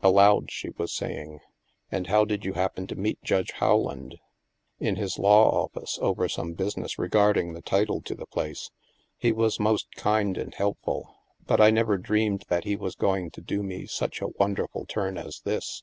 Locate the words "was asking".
0.70-1.40